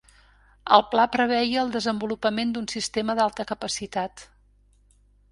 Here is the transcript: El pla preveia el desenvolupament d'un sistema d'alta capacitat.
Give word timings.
El 0.75 0.83
pla 0.93 1.03
preveia 1.15 1.59
el 1.63 1.73
desenvolupament 1.75 2.53
d'un 2.55 2.69
sistema 2.73 3.15
d'alta 3.19 3.45
capacitat. 3.53 4.25